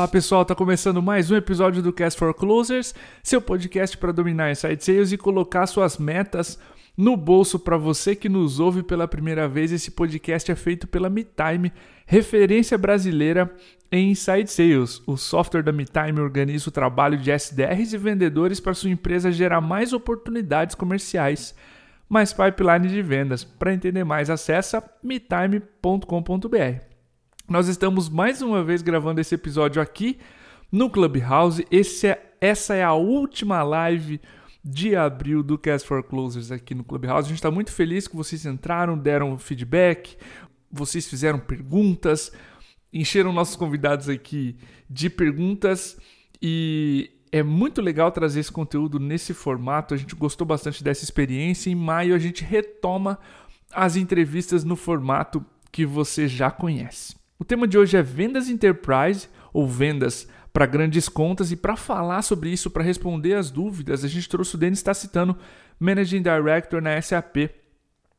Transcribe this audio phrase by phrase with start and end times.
[0.00, 4.50] Olá pessoal, tá começando mais um episódio do Cast for Closers, seu podcast para dominar
[4.50, 6.58] inside sales e colocar suas metas
[6.96, 9.70] no bolso para você que nos ouve pela primeira vez.
[9.70, 11.70] Esse podcast é feito pela MeTime,
[12.06, 13.54] referência brasileira
[13.92, 15.02] em inside sales.
[15.06, 19.60] O software da MeTime organiza o trabalho de SDRs e vendedores para sua empresa gerar
[19.60, 21.54] mais oportunidades comerciais,
[22.08, 23.44] mais pipeline de vendas.
[23.44, 26.89] Para entender mais, acessa metime.com.br.
[27.50, 30.20] Nós estamos mais uma vez gravando esse episódio aqui
[30.70, 31.66] no Clubhouse.
[31.68, 34.20] É, essa é a última live
[34.64, 37.26] de abril do Cast for Closers aqui no Clubhouse.
[37.26, 40.16] A gente está muito feliz que vocês entraram, deram feedback,
[40.70, 42.30] vocês fizeram perguntas,
[42.92, 44.56] encheram nossos convidados aqui
[44.88, 45.98] de perguntas
[46.40, 49.92] e é muito legal trazer esse conteúdo nesse formato.
[49.92, 51.68] A gente gostou bastante dessa experiência.
[51.68, 53.18] Em maio a gente retoma
[53.72, 57.18] as entrevistas no formato que você já conhece.
[57.40, 62.20] O tema de hoje é vendas enterprise ou vendas para grandes contas e para falar
[62.20, 65.34] sobre isso, para responder as dúvidas, a gente trouxe o Denis está citando
[65.78, 67.48] Managing Director na SAP.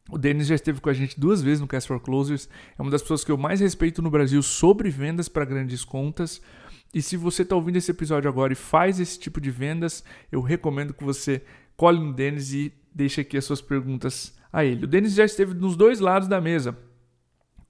[0.10, 2.90] O Denis já esteve com a gente duas vezes no Cast for Closers, é uma
[2.90, 6.42] das pessoas que eu mais respeito no Brasil sobre vendas para grandes contas.
[6.92, 10.42] E se você está ouvindo esse episódio agora e faz esse tipo de vendas, eu
[10.42, 11.44] recomendo que você
[11.78, 14.86] cole no Denis e deixe aqui as suas perguntas a ele.
[14.86, 16.76] O Denis já esteve nos dois lados da mesa,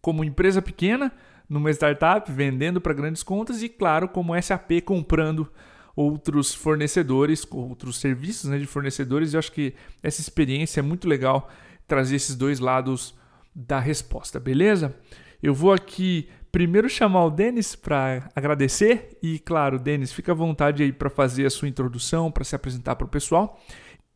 [0.02, 1.12] como empresa pequena
[1.52, 5.52] numa startup, vendendo para grandes contas e, claro, como SAP comprando
[5.94, 9.34] outros fornecedores, outros serviços né, de fornecedores.
[9.34, 11.50] Eu acho que essa experiência é muito legal
[11.86, 13.14] trazer esses dois lados
[13.54, 14.96] da resposta, beleza?
[15.44, 20.82] Eu vou aqui primeiro chamar o Denis para agradecer e, claro, Denis, fica à vontade
[20.82, 23.62] aí para fazer a sua introdução, para se apresentar para o pessoal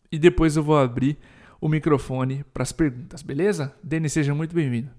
[0.09, 1.17] e depois eu vou abrir
[1.59, 3.75] o microfone para as perguntas, beleza?
[3.84, 4.90] Denis, seja muito bem-vindo.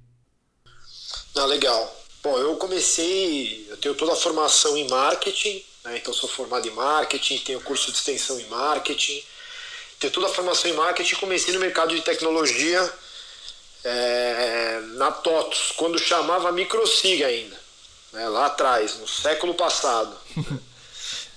[1.34, 1.95] Ah, legal.
[2.26, 5.98] Bom, eu comecei, eu tenho toda a formação em marketing, né?
[5.98, 9.22] então sou formado em marketing, tenho curso de extensão em marketing,
[10.00, 12.92] tenho toda a formação em marketing comecei no mercado de tecnologia
[13.84, 17.56] é, na TOTOS, quando chamava Microsig ainda,
[18.12, 18.28] né?
[18.28, 20.18] lá atrás, no século passado.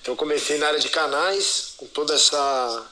[0.01, 2.87] então comecei na área de canais, com toda essa,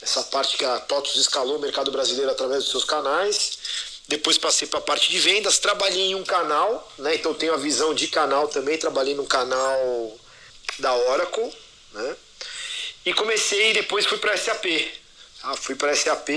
[0.00, 4.66] essa parte que a TOTOS escalou o mercado brasileiro através dos seus canais depois passei
[4.68, 7.14] para a parte de vendas, trabalhei em um canal, né?
[7.14, 10.18] Então tenho a visão de canal também, trabalhei no canal
[10.78, 11.52] da Oracle,
[11.92, 12.16] né?
[13.06, 14.64] E comecei, depois fui para SAP.
[15.40, 15.54] Tá?
[15.56, 16.28] Fui para SAP,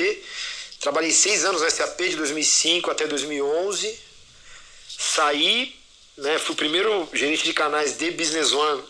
[0.80, 4.00] trabalhei seis anos na SAP de 2005 até 2011.
[4.98, 5.76] Saí,
[6.18, 6.40] né?
[6.40, 8.84] Fui o primeiro gerente de canais de Business One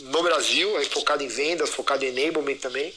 [0.00, 2.92] no Brasil, aí focado em vendas, focado em enablement também.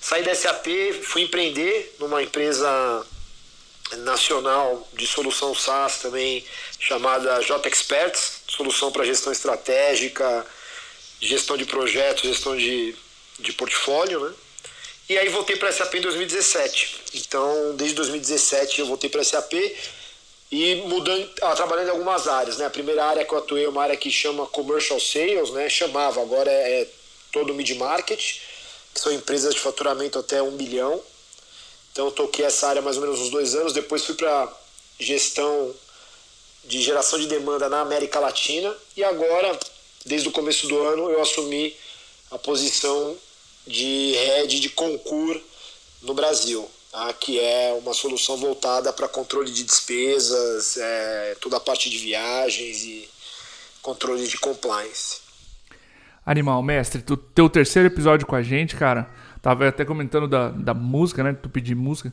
[0.00, 0.66] Saí da SAP,
[1.02, 3.06] fui empreender numa empresa
[3.98, 6.44] nacional de solução SaaS também,
[6.78, 10.46] chamada J Experts, solução para gestão estratégica,
[11.20, 12.94] gestão de projetos, gestão de,
[13.38, 14.34] de portfólio, né?
[15.08, 17.02] E aí voltei para a SAP em 2017.
[17.14, 19.52] Então, desde 2017 eu voltei para a SAP
[20.50, 22.66] e mudando, ah, trabalhando em algumas áreas, né?
[22.66, 25.68] A primeira área que eu atuei é uma área que chama Commercial Sales, né?
[25.68, 26.88] Chamava, agora é, é
[27.32, 28.40] todo Mid Market,
[28.94, 31.02] que são empresas de faturamento até um bilhão.
[31.94, 34.52] Então eu toquei essa área mais ou menos uns dois anos, depois fui para
[34.98, 35.72] gestão
[36.64, 39.56] de geração de demanda na América Latina e agora,
[40.04, 41.72] desde o começo do ano, eu assumi
[42.32, 43.16] a posição
[43.64, 45.40] de head de concur
[46.02, 47.12] no Brasil, tá?
[47.12, 52.82] que é uma solução voltada para controle de despesas, é, toda a parte de viagens
[52.82, 53.08] e
[53.80, 55.18] controle de compliance.
[56.26, 61.22] Animal, mestre, teu terceiro episódio com a gente, cara Tava até comentando da, da música,
[61.22, 61.34] né?
[61.34, 62.10] Tu pedir música,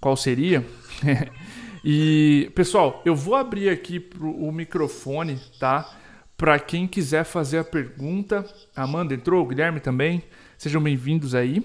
[0.00, 0.66] qual seria.
[1.84, 5.88] e, pessoal, eu vou abrir aqui pro, o microfone, tá?
[6.36, 8.44] Para quem quiser fazer a pergunta.
[8.74, 10.24] Amanda entrou, o Guilherme também.
[10.58, 11.62] Sejam bem-vindos aí.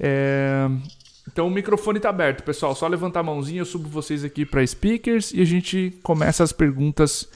[0.00, 0.66] É...
[1.30, 2.74] Então o microfone está aberto, pessoal.
[2.74, 6.52] Só levantar a mãozinha, eu subo vocês aqui para speakers e a gente começa as
[6.52, 7.30] perguntas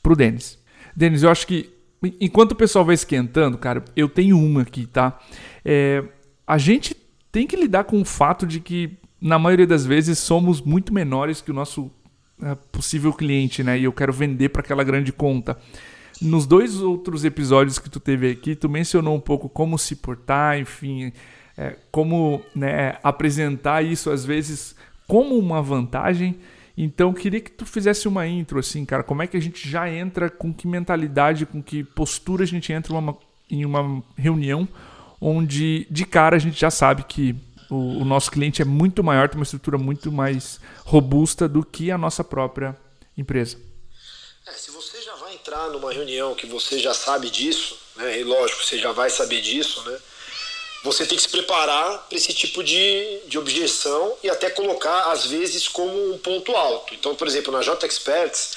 [0.00, 0.60] pro Denis.
[0.94, 1.74] Denis, eu acho que
[2.20, 5.18] enquanto o pessoal vai esquentando, cara, eu tenho uma aqui, tá?
[5.64, 6.04] É,
[6.52, 6.94] a gente
[7.32, 11.40] tem que lidar com o fato de que, na maioria das vezes, somos muito menores
[11.40, 11.90] que o nosso
[12.42, 13.78] é, possível cliente, né?
[13.78, 15.56] E eu quero vender para aquela grande conta.
[16.20, 20.58] Nos dois outros episódios que tu teve aqui, tu mencionou um pouco como se portar,
[20.58, 21.10] enfim,
[21.56, 24.76] é, como né, apresentar isso às vezes
[25.08, 26.36] como uma vantagem.
[26.76, 29.02] Então, queria que tu fizesse uma intro, assim, cara.
[29.02, 32.70] Como é que a gente já entra, com que mentalidade, com que postura a gente
[32.74, 33.16] entra uma,
[33.50, 34.68] em uma reunião
[35.22, 37.36] onde de cara a gente já sabe que
[37.70, 41.92] o, o nosso cliente é muito maior, tem uma estrutura muito mais robusta do que
[41.92, 42.76] a nossa própria
[43.16, 43.56] empresa.
[44.46, 48.18] É, se você já vai entrar numa reunião que você já sabe disso, né?
[48.18, 49.96] E lógico, você já vai saber disso, né?
[50.82, 55.26] Você tem que se preparar para esse tipo de, de objeção e até colocar, às
[55.26, 56.92] vezes, como um ponto alto.
[56.92, 58.54] Então, por exemplo, na J Experts,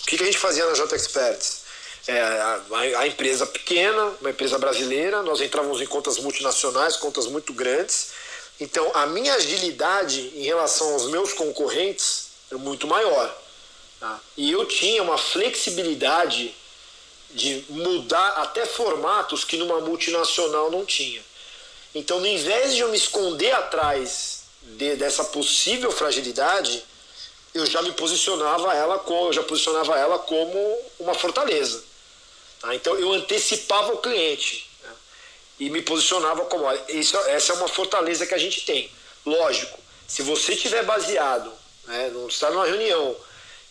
[0.00, 1.65] o que, que a gente fazia na J Experts?
[2.08, 2.62] É, a,
[3.00, 8.12] a, empresa pequena, uma empresa brasileira, nós entrávamos em contas multinacionais, contas muito grandes.
[8.60, 13.36] Então, a minha agilidade em relação aos meus concorrentes é muito maior.
[13.98, 14.20] Tá?
[14.36, 16.54] E eu tinha uma flexibilidade
[17.30, 21.22] de mudar até formatos que numa multinacional não tinha.
[21.94, 26.84] Então, no invés de eu me esconder atrás de, dessa possível fragilidade,
[27.52, 31.82] eu já me posicionava ela como, eu já posicionava ela como uma fortaleza.
[32.60, 32.74] Tá?
[32.74, 34.90] Então, eu antecipava o cliente né?
[35.60, 38.90] e me posicionava como, isso, essa é uma fortaleza que a gente tem.
[39.24, 41.52] Lógico, se você tiver baseado,
[41.86, 43.16] né, não está numa reunião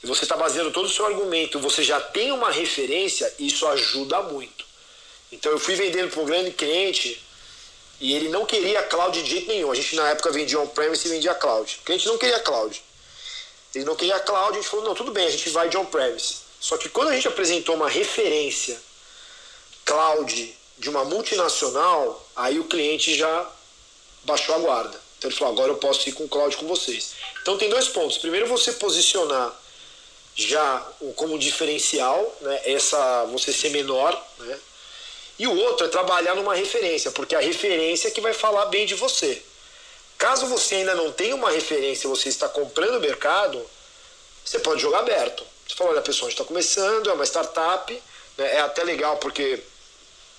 [0.04, 4.22] e você está baseando todo o seu argumento, você já tem uma referência, isso ajuda
[4.24, 4.66] muito.
[5.32, 7.22] Então eu fui vendendo para um grande cliente
[8.00, 9.72] e ele não queria cloud de jeito nenhum.
[9.72, 11.80] A gente na época vendia on-premise e vendia cloud.
[11.82, 12.84] O cliente não queria cloud.
[13.74, 16.45] Ele não queria cloud, a gente falou, não, tudo bem, a gente vai de on-premise.
[16.66, 18.82] Só que quando a gente apresentou uma referência
[19.86, 23.52] cloud de uma multinacional, aí o cliente já
[24.24, 25.00] baixou a guarda.
[25.16, 27.12] Então ele falou, agora eu posso ir com cloud com vocês.
[27.40, 28.18] Então tem dois pontos.
[28.18, 29.54] Primeiro você posicionar
[30.36, 30.80] já
[31.16, 34.60] como diferencial, né, essa você ser menor, né?
[35.38, 38.88] E o outro é trabalhar numa referência, porque a referência é que vai falar bem
[38.88, 39.40] de você.
[40.18, 43.64] Caso você ainda não tenha uma referência, você está comprando o mercado,
[44.44, 45.46] você pode jogar aberto.
[45.68, 47.94] Você fala, olha, pessoal, a gente está começando, é uma startup,
[48.38, 49.60] né, é até legal porque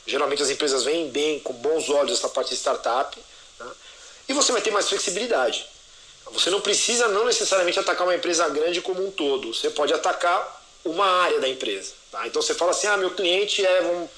[0.06, 3.18] geralmente as empresas vêm bem, com bons olhos essa parte de startup,
[3.58, 3.70] né,
[4.28, 5.66] e você vai ter mais flexibilidade.
[6.32, 9.54] Você não precisa não necessariamente atacar uma empresa grande como um todo.
[9.54, 11.92] Você pode atacar uma área da empresa.
[12.10, 12.26] Tá?
[12.26, 14.10] Então você fala assim, ah, meu cliente é, vamos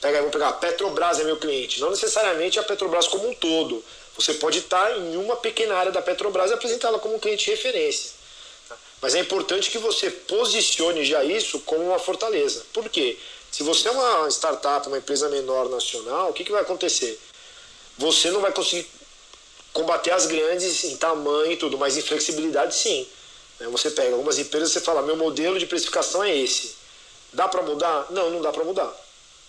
[0.00, 1.80] pegar, vamos pegar, a Petrobras é meu cliente.
[1.80, 3.84] Não necessariamente a Petrobras como um todo.
[4.16, 7.50] Você pode estar em uma pequena área da Petrobras e apresentá-la como um cliente de
[7.52, 8.10] referência.
[9.02, 12.64] Mas é importante que você posicione já isso como uma fortaleza.
[12.72, 13.18] Por quê?
[13.50, 17.20] Se você é uma startup, uma empresa menor nacional, o que, que vai acontecer?
[17.98, 18.88] Você não vai conseguir
[19.72, 23.06] combater as grandes em tamanho e tudo, mas em flexibilidade sim.
[23.58, 23.66] Né?
[23.68, 26.76] Você pega algumas empresas e fala, meu modelo de precificação é esse.
[27.32, 28.06] Dá para mudar?
[28.10, 28.94] Não, não dá para mudar.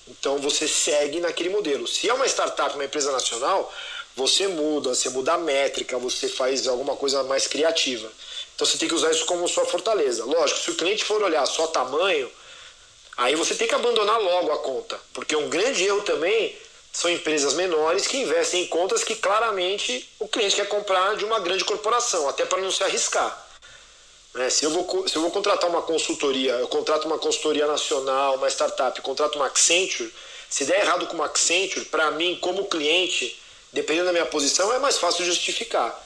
[0.07, 1.87] Então você segue naquele modelo.
[1.87, 3.71] Se é uma startup, uma empresa nacional,
[4.15, 8.11] você muda, você muda a métrica, você faz alguma coisa mais criativa.
[8.55, 10.25] Então você tem que usar isso como sua fortaleza.
[10.25, 12.31] Lógico, se o cliente for olhar só tamanho,
[13.17, 14.99] aí você tem que abandonar logo a conta.
[15.13, 16.55] Porque um grande erro também
[16.91, 21.39] são empresas menores que investem em contas que claramente o cliente quer comprar de uma
[21.39, 23.43] grande corporação, até para não se arriscar.
[24.35, 24.49] Né?
[24.49, 28.47] Se, eu vou, se eu vou contratar uma consultoria, eu contrato uma consultoria nacional, uma
[28.47, 30.13] startup, contrato uma Accenture,
[30.47, 33.39] se der errado com uma Accenture, para mim, como cliente,
[33.71, 35.99] dependendo da minha posição, é mais fácil justificar.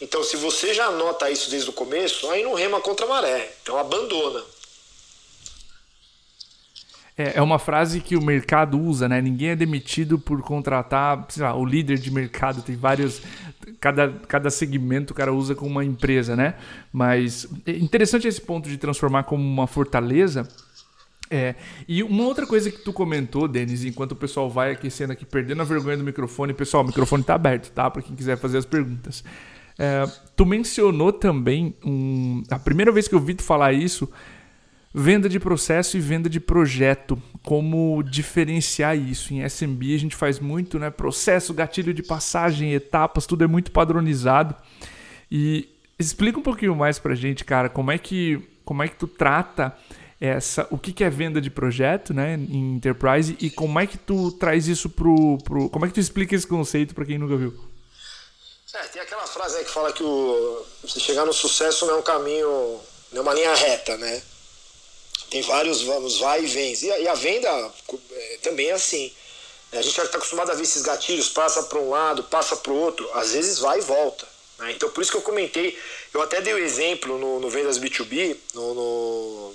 [0.00, 3.52] Então, se você já anota isso desde o começo, aí não rema contra a maré.
[3.62, 4.42] Então, abandona.
[7.18, 9.20] É, é uma frase que o mercado usa, né?
[9.20, 12.62] Ninguém é demitido por contratar, sei lá, o líder de mercado.
[12.62, 13.20] Tem vários.
[13.80, 16.54] Cada, cada segmento o cara usa como uma empresa, né?
[16.92, 20.48] Mas é interessante esse ponto de transformar como uma fortaleza.
[21.30, 21.56] É,
[21.86, 25.60] e uma outra coisa que tu comentou, Denis, enquanto o pessoal vai aquecendo aqui, perdendo
[25.60, 27.90] a vergonha do microfone, pessoal, o microfone tá aberto, tá?
[27.90, 29.22] Para quem quiser fazer as perguntas.
[29.78, 30.04] É,
[30.34, 34.08] tu mencionou também um, a primeira vez que eu vi tu falar isso
[34.92, 37.20] Venda de processo e venda de projeto.
[37.42, 39.34] Como diferenciar isso?
[39.34, 40.90] Em SMB a gente faz muito, né?
[40.90, 44.56] Processo, gatilho de passagem, etapas, tudo é muito padronizado.
[45.30, 45.68] E
[45.98, 49.76] explica um pouquinho mais pra gente, cara, como é que, como é que tu trata
[50.18, 53.98] essa, o que, que é venda de projeto, né, em enterprise e como é que
[53.98, 57.36] tu traz isso pro, pro como é que tu explica esse conceito para quem nunca
[57.36, 57.54] viu?
[58.74, 61.98] É, tem aquela frase aí que fala que o, você chegar no sucesso não é
[61.98, 64.22] um caminho, não é uma linha reta, né?
[65.30, 66.82] tem vários vamos, vai e vens.
[66.82, 67.48] E a, e a venda
[68.12, 69.12] é, também é assim.
[69.72, 72.72] A gente já está acostumado a ver esses gatilhos, passa para um lado, passa para
[72.72, 74.26] o outro, às vezes vai e volta.
[74.58, 74.72] Né?
[74.72, 75.78] Então por isso que eu comentei,
[76.14, 79.54] eu até dei o um exemplo no, no Vendas B2B, no, no,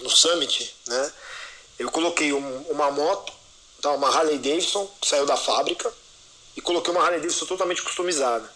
[0.00, 1.12] no Summit, né?
[1.78, 3.32] Eu coloquei um, uma moto,
[3.80, 5.92] tá, uma Harley Davidson, que saiu da fábrica,
[6.56, 8.48] e coloquei uma Harley Davidson totalmente customizada.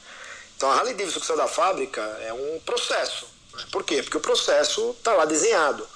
[0.56, 3.26] Então a Harley Davidson que saiu da fábrica é um processo.
[3.54, 3.64] Né?
[3.70, 4.02] Por quê?
[4.02, 5.86] Porque o processo está lá desenhado.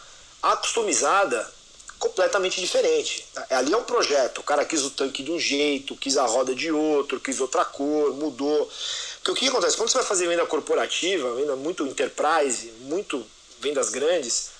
[0.42, 1.50] A customizada,
[1.98, 3.26] completamente diferente.
[3.50, 4.38] Ali é um projeto.
[4.38, 7.64] O cara quis o tanque de um jeito, quis a roda de outro, quis outra
[7.64, 8.70] cor, mudou.
[9.16, 9.76] Porque o que acontece?
[9.76, 13.24] Quando você vai fazer venda corporativa, venda muito enterprise, muito
[13.60, 14.50] vendas grandes,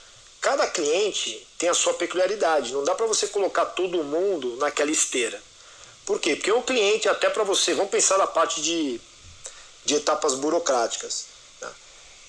[0.40, 2.72] cada cliente tem a sua peculiaridade.
[2.72, 5.42] Não dá para você colocar todo mundo naquela esteira.
[6.10, 6.34] Por quê?
[6.34, 9.00] Porque um cliente, até para você, vamos pensar na parte de,
[9.84, 11.26] de etapas burocráticas.
[11.60, 11.68] Né?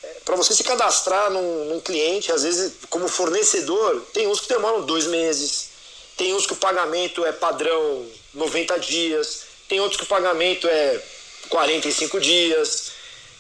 [0.04, 4.50] É, para você se cadastrar num, num, cliente, às vezes, como fornecedor, tem uns que
[4.50, 5.70] demoram dois meses,
[6.16, 11.04] tem uns que o pagamento é padrão 90 dias, tem outros que o pagamento é
[11.50, 12.92] 45 dias,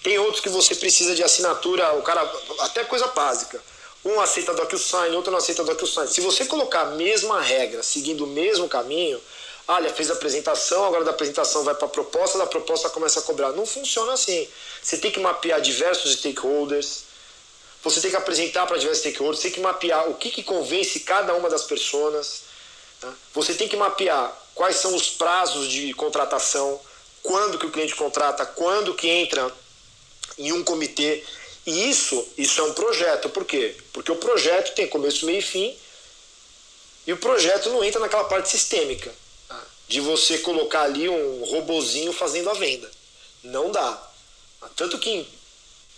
[0.01, 2.23] tem outros que você precisa de assinatura, o cara,
[2.61, 3.61] até coisa básica.
[4.03, 6.07] Um aceita DocuSign, outro não aceita DocuSign.
[6.07, 9.21] Se você colocar a mesma regra, seguindo o mesmo caminho,
[9.67, 13.23] olha, fez a apresentação, agora da apresentação vai para a proposta, da proposta começa a
[13.23, 13.51] cobrar.
[13.51, 14.47] Não funciona assim.
[14.81, 17.03] Você tem que mapear diversos stakeholders,
[17.83, 20.99] você tem que apresentar para diversos stakeholders, você tem que mapear o que, que convence
[21.01, 22.43] cada uma das pessoas.
[22.99, 23.11] Tá?
[23.33, 26.79] Você tem que mapear quais são os prazos de contratação,
[27.23, 29.51] quando que o cliente contrata, quando que entra
[30.37, 31.23] em um comitê.
[31.65, 33.29] E isso, isso é um projeto.
[33.29, 33.75] Por quê?
[33.93, 35.77] Porque o projeto tem começo, meio e fim.
[37.05, 39.13] E o projeto não entra naquela parte sistêmica?
[39.91, 42.89] De você colocar ali um robozinho fazendo a venda.
[43.43, 44.01] Não dá.
[44.73, 45.27] Tanto que em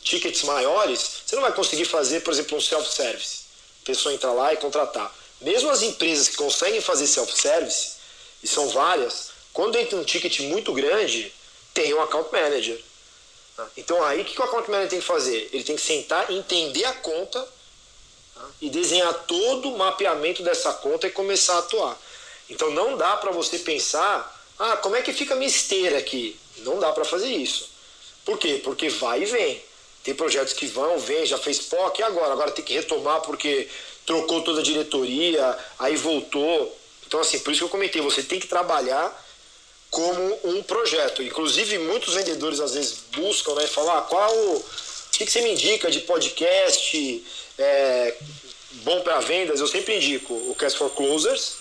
[0.02, 3.42] tickets maiores, você não vai conseguir fazer, por exemplo, um self-service.
[3.84, 5.16] A pessoa entra lá e contratar.
[5.40, 7.92] Mesmo as empresas que conseguem fazer self-service,
[8.42, 11.32] e são várias, quando entra um ticket muito grande,
[11.72, 12.82] tem um account manager.
[13.78, 15.50] Então aí o que o account manager tem que fazer?
[15.54, 17.48] Ele tem que sentar, entender a conta
[18.34, 18.50] tá?
[18.60, 21.96] e desenhar todo o mapeamento dessa conta e começar a atuar.
[22.54, 26.40] Então não dá para você pensar, ah, como é que fica a minha esteira aqui?
[26.60, 27.70] Não dá para fazer isso.
[28.24, 28.62] Por quê?
[28.64, 29.62] Porque vai e vem.
[30.04, 32.34] Tem projetos que vão, vem, já fez POC e agora?
[32.34, 33.68] Agora tem que retomar porque
[34.06, 36.78] trocou toda a diretoria, aí voltou.
[37.08, 39.12] Então, assim, por isso que eu comentei, você tem que trabalhar
[39.90, 41.24] como um projeto.
[41.24, 43.66] Inclusive, muitos vendedores às vezes buscam, né?
[43.68, 44.32] Falar ah, qual.
[44.36, 44.64] O
[45.12, 47.24] que, que você me indica de podcast
[47.58, 48.16] é,
[48.84, 49.60] bom para vendas?
[49.60, 51.54] Eu sempre indico o Cast for Closers,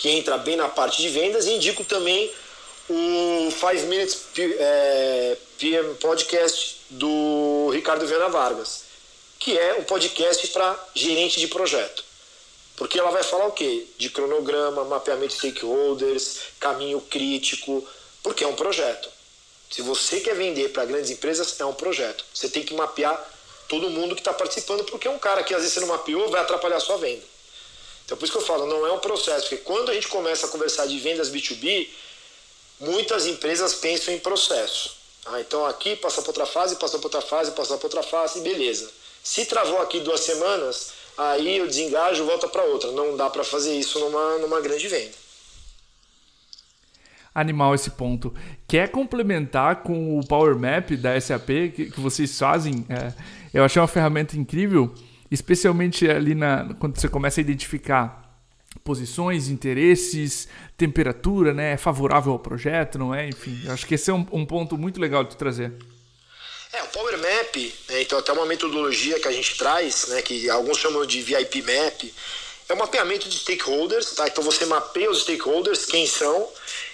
[0.00, 2.32] que entra bem na parte de vendas, e indico também
[2.88, 4.18] o 5 Minutes
[4.58, 8.84] é, PM Podcast do Ricardo Viana Vargas,
[9.38, 12.02] que é um podcast para gerente de projeto.
[12.76, 13.86] Porque ela vai falar o quê?
[13.98, 17.86] De cronograma, mapeamento de stakeholders, caminho crítico,
[18.22, 19.06] porque é um projeto.
[19.70, 22.24] Se você quer vender para grandes empresas, é um projeto.
[22.32, 23.22] Você tem que mapear
[23.68, 26.30] todo mundo que está participando, porque é um cara que às vezes você não mapeou
[26.30, 27.22] vai atrapalhar a sua venda.
[28.10, 30.44] Então por isso que eu falo, não é um processo, porque quando a gente começa
[30.44, 31.86] a conversar de vendas B2B,
[32.80, 34.96] muitas empresas pensam em processo.
[35.26, 38.40] Ah, então aqui passa para outra fase, passa para outra fase, passa para outra fase,
[38.40, 38.90] beleza.
[39.22, 42.90] Se travou aqui duas semanas, aí eu desengajo volta para outra.
[42.90, 45.14] Não dá para fazer isso numa, numa grande venda.
[47.32, 48.34] Animal esse ponto.
[48.66, 52.84] Quer complementar com o Power Map da SAP que, que vocês fazem?
[52.88, 53.12] É,
[53.54, 54.92] eu achei uma ferramenta incrível,
[55.30, 58.20] especialmente ali na, quando você começa a identificar
[58.84, 61.72] posições, interesses, temperatura, né?
[61.72, 63.28] É favorável ao projeto, não é?
[63.28, 65.72] Enfim, acho que esse é um, um ponto muito legal de trazer.
[66.72, 67.56] É, o Power Map,
[67.88, 71.62] né, então até uma metodologia que a gente traz, né, que alguns chamam de VIP
[71.62, 72.04] Map,
[72.68, 74.28] é um mapeamento de stakeholders, tá?
[74.28, 76.48] Então você mapeia os stakeholders, quem são,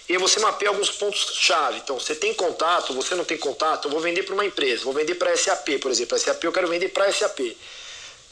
[0.09, 1.79] e você mapeia alguns pontos-chave.
[1.79, 4.95] Então, você tem contato, você não tem contato, eu vou vender para uma empresa, vou
[4.95, 6.19] vender para SAP, por exemplo.
[6.19, 7.41] SAP eu quero vender para SAP.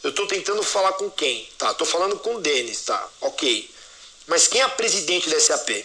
[0.04, 1.48] Eu estou tentando falar com quem?
[1.58, 3.08] Tá, estou falando com o Denis, tá?
[3.20, 3.68] Ok.
[4.28, 5.84] Mas quem é a presidente da SAP?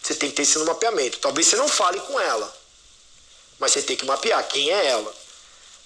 [0.00, 1.18] Você tem que ter no mapeamento.
[1.18, 2.56] Talvez você não fale com ela
[3.58, 5.14] mas você tem que mapear quem é ela.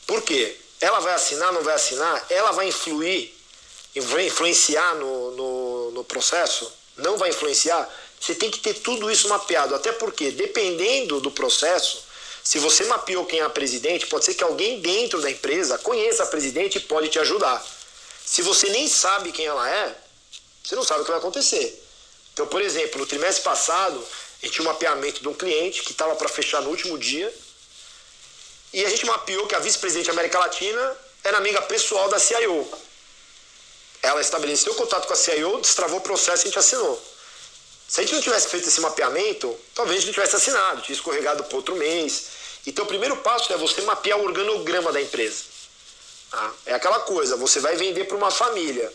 [0.06, 0.56] Por quê?
[0.80, 2.26] Ela vai assinar, não vai assinar?
[2.30, 3.34] Ela vai influir,
[3.96, 6.72] vai influenciar no, no, no processo?
[6.96, 7.88] Não vai influenciar?
[8.18, 12.04] Você tem que ter tudo isso mapeado, até porque, dependendo do processo,
[12.42, 16.24] se você mapeou quem é a presidente, pode ser que alguém dentro da empresa conheça
[16.24, 17.64] a presidente e pode te ajudar.
[18.24, 19.96] Se você nem sabe quem ela é,
[20.62, 21.82] você não sabe o que vai acontecer.
[22.32, 25.92] Então, por exemplo, no trimestre passado, a gente tinha um mapeamento de um cliente que
[25.92, 27.32] estava para fechar no último dia,
[28.72, 32.68] e a gente mapeou que a vice-presidente da América Latina era amiga pessoal da CIO.
[34.02, 37.09] Ela estabeleceu contato com a CIO, destravou o processo e a gente assinou.
[37.90, 40.94] Se a gente não tivesse feito esse mapeamento, talvez a gente não tivesse assinado, tinha
[40.94, 42.26] escorregado para outro mês.
[42.64, 45.42] Então o primeiro passo é você mapear o organograma da empresa.
[46.30, 48.92] Ah, é aquela coisa, você vai vender para uma família.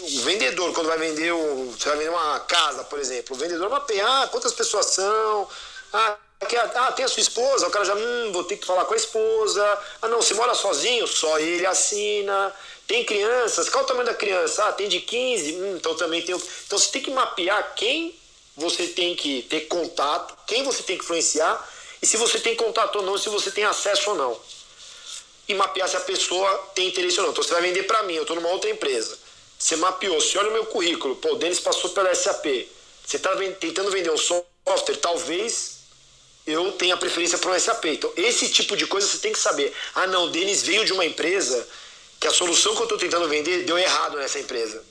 [0.00, 4.06] O vendedor, quando vai vender, um, vai vender uma casa, por exemplo, o vendedor mapeia
[4.06, 5.48] ah, quantas pessoas são,
[5.94, 8.94] ah, ah, tem a sua esposa, o cara já, hum, vou ter que falar com
[8.94, 9.78] a esposa.
[10.02, 11.06] Ah, não, você mora sozinho?
[11.06, 12.54] Só ele assina.
[12.86, 13.68] Tem crianças?
[13.68, 14.64] Qual o tamanho da criança?
[14.66, 15.52] Ah, tem de 15?
[15.56, 16.34] Hum, então também tem.
[16.34, 18.14] Então você tem que mapear quem
[18.56, 21.68] você tem que ter contato, quem você tem que influenciar
[22.02, 24.40] e se você tem contato ou não, se você tem acesso ou não.
[25.48, 27.32] e mapear se a pessoa tem interesse ou não.
[27.32, 29.16] Então você vai vender para mim, eu estou numa outra empresa.
[29.58, 32.44] Você mapeou, você olha o meu currículo, pô, o Denis passou pela SAP.
[33.04, 35.75] Você está tentando vender um software, talvez
[36.46, 37.84] eu tenha preferência para um SAP.
[37.86, 39.74] Então, esse tipo de coisa você tem que saber.
[39.94, 41.66] Ah, não, o Denis veio de uma empresa
[42.20, 44.82] que a solução que eu estou tentando vender deu errado nessa empresa.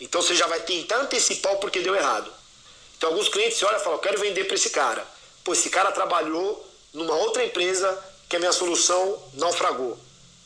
[0.00, 2.30] Então você já vai tentar antecipar o porquê deu errado.
[2.96, 5.06] Então alguns clientes olham e falam, eu quero vender para esse cara.
[5.44, 9.92] Pô, esse cara trabalhou numa outra empresa que a minha solução naufragou.
[9.92, 9.98] O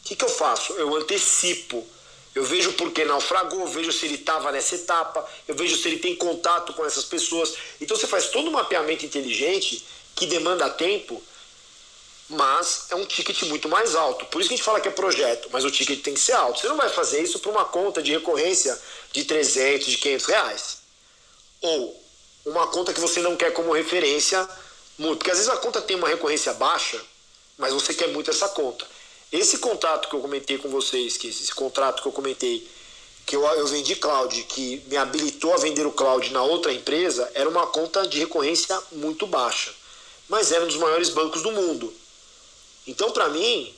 [0.04, 0.72] que, que eu faço?
[0.74, 1.86] Eu antecipo.
[2.34, 5.98] Eu vejo por que naufragou, vejo se ele estava nessa etapa, eu vejo se ele
[5.98, 7.54] tem contato com essas pessoas.
[7.80, 11.22] Então você faz todo um mapeamento inteligente que demanda tempo,
[12.28, 14.24] mas é um ticket muito mais alto.
[14.26, 16.32] Por isso que a gente fala que é projeto, mas o ticket tem que ser
[16.32, 16.60] alto.
[16.60, 18.78] Você não vai fazer isso para uma conta de recorrência
[19.12, 20.78] de 300, de 500 reais.
[21.60, 22.00] Ou
[22.44, 24.48] uma conta que você não quer como referência
[24.98, 25.18] muito.
[25.18, 27.00] Porque às vezes a conta tem uma recorrência baixa,
[27.58, 28.86] mas você quer muito essa conta.
[29.32, 32.68] Esse contrato que eu comentei com vocês, que esse contrato que eu comentei,
[33.26, 37.30] que eu, eu vendi cloud, que me habilitou a vender o cloud na outra empresa,
[37.34, 39.72] era uma conta de recorrência muito baixa.
[40.30, 41.92] Mas era um dos maiores bancos do mundo.
[42.86, 43.74] Então, para mim,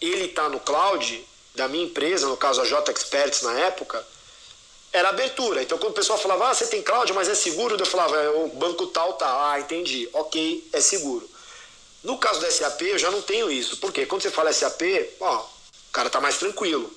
[0.00, 4.06] ele está no cloud da minha empresa, no caso a J Experts na época,
[4.92, 5.62] era abertura.
[5.62, 8.30] Então, quando o pessoal falava, ah, você tem cloud, mas é seguro, eu falava, é,
[8.30, 9.50] o banco tal tá.
[9.50, 10.08] Ah, entendi.
[10.12, 11.28] Ok, é seguro.
[12.04, 13.78] No caso da SAP, eu já não tenho isso.
[13.78, 14.82] Porque quando você fala SAP,
[15.20, 16.88] ó, o cara tá mais tranquilo.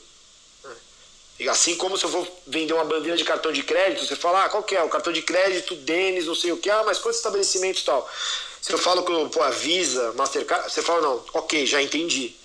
[1.49, 4.49] Assim como se eu for vender uma bandeira de cartão de crédito, você fala, ah,
[4.49, 4.83] qual que é?
[4.83, 8.07] O cartão de crédito, Denis, não sei o que, ah, mas quantos estabelecimentos tal?
[8.61, 12.35] Se eu falo com pô, a Visa, Mastercard, você fala, não, ok, já entendi.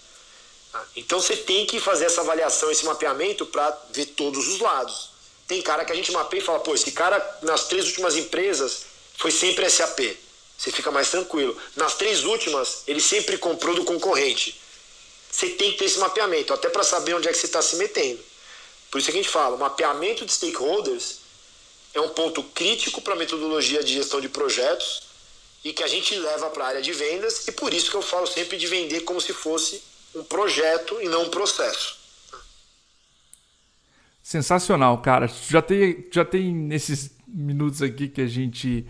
[0.96, 5.10] Então você tem que fazer essa avaliação, esse mapeamento para ver todos os lados.
[5.46, 8.86] Tem cara que a gente mapeia e fala, pô, esse cara nas três últimas empresas
[9.16, 10.16] foi sempre SAP.
[10.56, 11.56] Você fica mais tranquilo.
[11.76, 14.58] Nas três últimas, ele sempre comprou do concorrente.
[15.30, 17.76] Você tem que ter esse mapeamento, até para saber onde é que você está se
[17.76, 18.22] metendo.
[18.90, 21.16] Por isso que a gente fala, o mapeamento de stakeholders
[21.92, 25.02] é um ponto crítico para a metodologia de gestão de projetos
[25.64, 28.02] e que a gente leva para a área de vendas, e por isso que eu
[28.02, 29.82] falo sempre de vender como se fosse
[30.14, 31.98] um projeto e não um processo.
[34.22, 35.26] Sensacional, cara.
[35.48, 38.86] Já tem, já tem nesses minutos aqui que a gente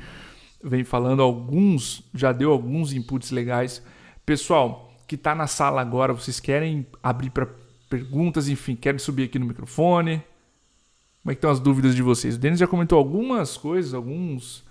[0.63, 3.83] vem falando alguns, já deu alguns inputs legais.
[4.27, 7.49] Pessoal, que está na sala agora, vocês querem abrir para
[7.89, 10.23] perguntas, enfim, querem subir aqui no microfone?
[11.23, 12.35] Como é que estão as dúvidas de vocês?
[12.35, 14.65] O Denis já comentou algumas coisas, alguns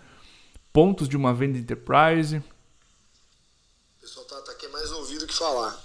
[0.74, 2.38] pontos de uma venda enterprise.
[2.38, 5.80] O pessoal tá, tá aqui mais ouvido que falar.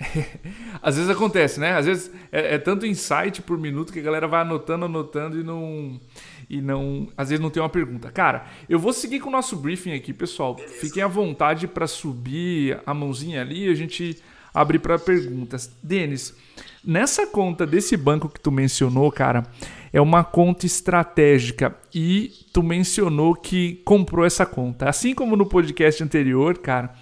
[0.82, 1.76] Às vezes acontece, né?
[1.76, 5.42] Às vezes é, é, tanto insight por minuto que a galera vai anotando, anotando e
[5.42, 6.00] não.
[6.48, 7.08] E não.
[7.16, 8.10] Às vezes não tem uma pergunta.
[8.10, 10.54] Cara, eu vou seguir com o nosso briefing aqui, pessoal.
[10.54, 10.74] Beleza.
[10.74, 15.70] Fiquem à vontade para subir a mãozinha ali e a gente abrir para perguntas.
[15.82, 16.34] Denis,
[16.84, 19.44] nessa conta desse banco que tu mencionou, cara,
[19.92, 24.88] é uma conta estratégica e tu mencionou que comprou essa conta.
[24.88, 26.94] Assim como no podcast anterior, cara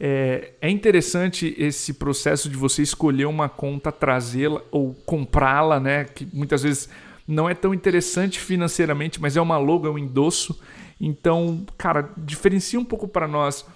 [0.00, 6.04] é, é interessante esse processo de você escolher uma conta, trazê-la ou comprá-la, né?
[6.04, 6.88] Que muitas vezes
[7.26, 10.58] não é tão interessante financeiramente, mas é uma logo, é um endosso.
[11.00, 13.66] Então, cara, diferencia um pouco para nós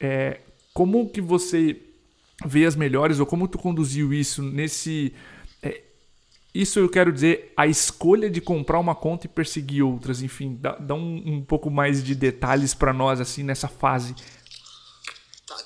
[0.00, 0.40] é,
[0.74, 1.76] como que você
[2.44, 5.14] vê as melhores ou como tu conduziu isso nesse
[5.62, 5.82] é,
[6.54, 10.72] isso eu quero dizer a escolha de comprar uma conta e perseguir outras, enfim, dá,
[10.76, 14.14] dá um, um pouco mais de detalhes para nós assim nessa fase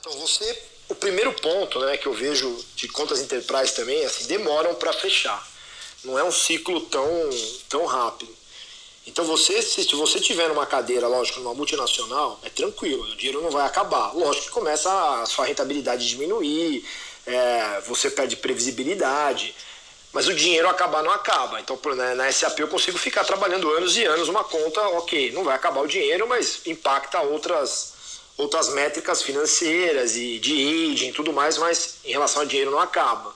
[0.02, 4.26] então você, o primeiro ponto, né, que eu vejo de contas enterprise também, é assim,
[4.26, 5.48] demoram para fechar.
[6.04, 7.30] Não é um ciclo tão,
[7.68, 8.30] tão rápido.
[9.06, 13.50] Então você, se você tiver numa cadeira, lógico, numa multinacional, é tranquilo, o dinheiro não
[13.50, 14.14] vai acabar.
[14.14, 14.90] Lógico que começa
[15.22, 16.86] a sua rentabilidade diminuir,
[17.26, 19.54] é, você perde previsibilidade,
[20.12, 21.60] mas o dinheiro acabar não acaba.
[21.60, 25.42] Então né, na SAP eu consigo ficar trabalhando anos e anos uma conta, ok, não
[25.42, 27.92] vai acabar o dinheiro, mas impacta outras
[28.36, 30.52] outras métricas financeiras e de
[30.92, 33.34] aging e tudo mais, mas em relação a dinheiro não acaba.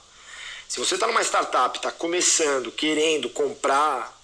[0.67, 4.16] Se você está numa startup, está começando, querendo comprar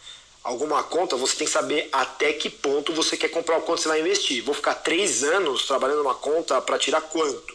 [0.43, 3.87] alguma conta, você tem que saber até que ponto você quer comprar o quanto você
[3.87, 4.43] vai investir.
[4.43, 7.53] Vou ficar três anos trabalhando numa conta para tirar quanto?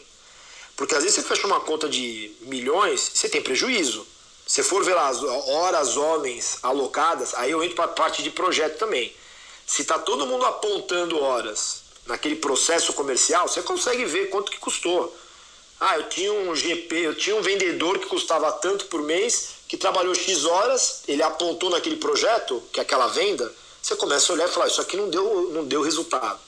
[0.75, 4.07] Porque às vezes você fecha uma conta de milhões, você tem prejuízo.
[4.47, 8.31] Se for ver lá as horas, homens alocadas, aí eu entro para a parte de
[8.31, 9.13] projeto também.
[9.67, 15.15] Se está todo mundo apontando horas naquele processo comercial, você consegue ver quanto que custou.
[15.79, 19.77] Ah, eu tinha um GP, eu tinha um vendedor que custava tanto por mês, que
[19.77, 24.49] trabalhou X horas, ele apontou naquele projeto, que é aquela venda, você começa a olhar
[24.49, 26.39] e falar, isso aqui não deu, não deu resultado.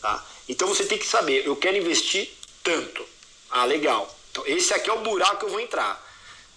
[0.00, 0.26] Tá?
[0.48, 2.28] Então você tem que saber, eu quero investir
[2.64, 3.06] tanto.
[3.48, 4.12] Ah, legal.
[4.32, 6.04] Então, esse aqui é o buraco que eu vou entrar.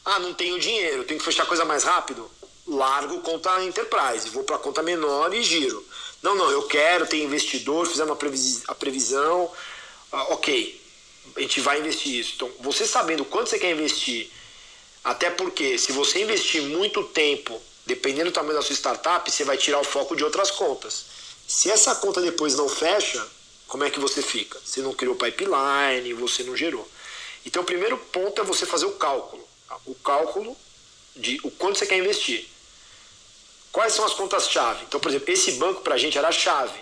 [0.03, 2.31] Ah, não tenho dinheiro, tenho que fechar coisa mais rápido?
[2.65, 5.85] Largo conta enterprise, vou para conta menor e giro.
[6.23, 9.51] Não, não, eu quero, ter investidor, fizer uma previs a previsão,
[10.11, 10.81] ah, ok,
[11.35, 12.33] a gente vai investir isso.
[12.35, 14.31] Então, você sabendo quanto você quer investir,
[15.05, 19.55] até porque se você investir muito tempo, dependendo do tamanho da sua startup, você vai
[19.55, 21.05] tirar o foco de outras contas.
[21.47, 23.23] Se essa conta depois não fecha,
[23.67, 24.59] como é que você fica?
[24.65, 26.89] Você não criou pipeline, você não gerou.
[27.45, 29.47] Então, o primeiro ponto é você fazer o cálculo.
[29.85, 30.57] O cálculo
[31.15, 32.49] de o quanto você quer investir.
[33.71, 34.85] Quais são as contas-chave?
[34.87, 36.79] Então, por exemplo, esse banco para a gente era chave.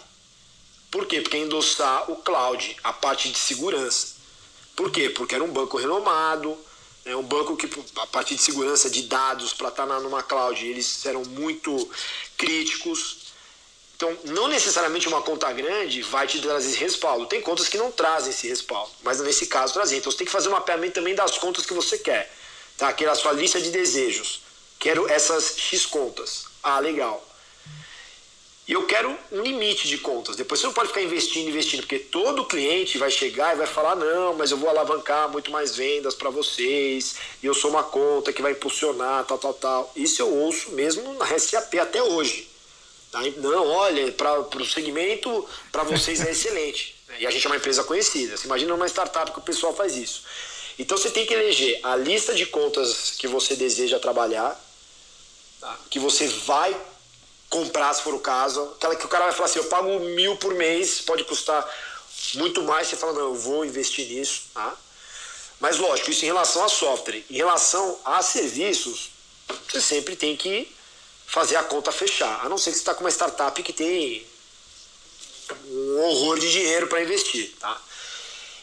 [0.89, 1.19] Por quê?
[1.19, 4.15] Porque endossar o cloud, a parte de segurança.
[4.77, 5.09] Por quê?
[5.09, 6.57] Porque era um banco renomado,
[7.05, 10.65] é um banco que a parte de segurança de dados para estar tá numa cloud,
[10.65, 11.89] eles eram muito
[12.37, 13.33] críticos.
[13.95, 17.25] Então, não necessariamente uma conta grande vai te trazer esse respaldo.
[17.25, 19.97] Tem contas que não trazem esse respaldo, mas nesse caso trazem.
[19.97, 22.33] Então, você tem que fazer um mapeamento também das contas que você quer.
[22.77, 22.89] Tá?
[22.89, 24.41] Aquela sua lista de desejos.
[24.79, 26.45] Quero essas X contas.
[26.61, 27.25] Ah, legal.
[28.65, 30.37] E eu quero um limite de contas.
[30.37, 33.95] Depois você não pode ficar investindo, investindo, porque todo cliente vai chegar e vai falar:
[33.95, 38.31] não, mas eu vou alavancar muito mais vendas para vocês, e eu sou uma conta
[38.31, 39.91] que vai impulsionar, tal, tal, tal.
[39.95, 42.47] Isso eu ouço mesmo na SAP até hoje.
[43.11, 43.19] Tá?
[43.37, 46.95] Não, olha, para o segmento, para vocês é excelente.
[47.19, 48.37] E a gente é uma empresa conhecida.
[48.37, 50.23] Você imagina uma startup que o pessoal faz isso.
[50.79, 54.59] Então você tem que eleger a lista de contas que você deseja trabalhar,
[55.59, 55.79] tá?
[55.89, 56.75] que você vai
[57.53, 58.63] comprar se for o caso.
[58.75, 61.63] Aquela que o cara vai falar assim: eu pago mil por mês, pode custar
[62.33, 62.87] muito mais.
[62.87, 64.45] Você fala: não, eu vou investir nisso.
[64.53, 64.75] Tá?
[65.59, 67.23] Mas lógico, isso em relação a software.
[67.29, 69.11] Em relação a serviços,
[69.69, 70.67] você sempre tem que
[71.27, 72.43] fazer a conta fechar.
[72.43, 74.25] A não ser que você está com uma startup que tem
[75.67, 77.53] um horror de dinheiro para investir.
[77.59, 77.79] Tá?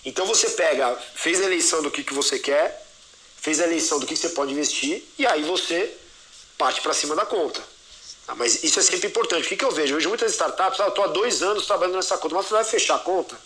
[0.05, 2.87] Então você pega, fez a eleição do que, que você quer,
[3.37, 5.97] fez a eleição do que, que você pode investir, e aí você
[6.59, 7.63] parte para cima da conta.
[8.31, 8.35] Tá?
[8.37, 9.45] Mas isso é sempre importante.
[9.45, 9.93] O que, que eu vejo?
[9.93, 12.55] Eu vejo muitas startups, ah, eu estou há dois anos trabalhando nessa conta, mas você
[12.55, 13.37] vai fechar a conta.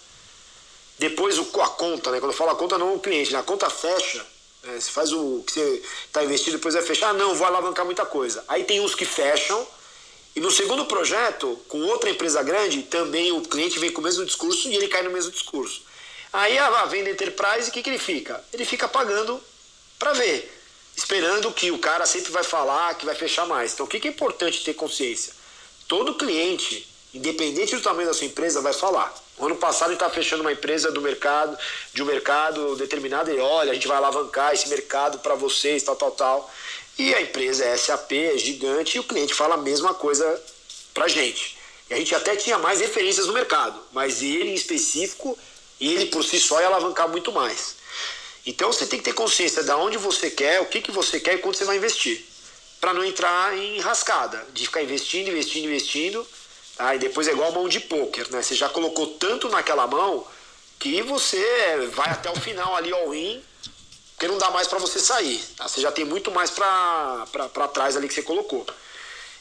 [0.99, 2.21] Depois a conta, né?
[2.21, 3.39] Quando eu falo a conta, não o cliente, né?
[3.39, 4.25] a conta fecha
[4.63, 7.11] é, você faz o que você está investindo, depois vai fechar.
[7.11, 8.45] Ah, não, vou alavancar muita coisa.
[8.49, 9.67] Aí tem uns que fecham.
[10.37, 14.25] E no segundo projeto, com outra empresa grande, também o cliente vem com o mesmo
[14.25, 15.83] discurso e ele cai no mesmo discurso.
[16.33, 18.43] Aí a venda enterprise, o que, que ele fica?
[18.53, 19.41] Ele fica pagando
[19.97, 20.54] para ver,
[20.97, 23.73] esperando que o cara sempre vai falar que vai fechar mais.
[23.73, 25.33] Então o que, é importante ter consciência?
[25.89, 29.15] Todo cliente, independente do tamanho da sua empresa, vai falar.
[29.37, 31.59] O ano passado ele está fechando uma empresa do mercado,
[31.93, 35.97] de um mercado determinado, e olha, a gente vai alavancar esse mercado para vocês, tal,
[35.97, 36.55] tal, tal.
[36.97, 40.41] E a empresa é SAP, é gigante, e o cliente fala a mesma coisa
[40.93, 41.59] para gente.
[41.91, 45.37] E a gente até tinha mais referências no mercado, mas ele em específico,
[45.81, 47.75] ele por si só ia alavancar muito mais.
[48.47, 51.35] Então você tem que ter consciência de onde você quer, o que, que você quer
[51.35, 52.25] e quanto você vai investir.
[52.81, 56.27] Para não entrar em rascada, de ficar investindo, investindo, investindo
[56.77, 56.95] Tá?
[56.95, 58.43] E depois é igual mão de pôquer, né?
[58.43, 60.27] Você já colocou tanto naquela mão
[60.79, 63.43] que você vai até o final ali all in,
[64.13, 65.39] porque não dá mais para você sair.
[65.57, 65.69] Tá?
[65.69, 68.67] Você já tem muito mais para trás ali que você colocou.